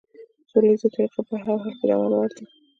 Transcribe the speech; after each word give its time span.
سوله 0.49 0.67
ييزه 0.69 0.87
طريقه 0.95 1.21
په 1.29 1.35
هر 1.43 1.57
حال 1.63 1.73
کې 1.79 1.85
د 1.87 1.89
عمل 1.95 2.11
وړ 2.15 2.29
ده. 2.37 2.45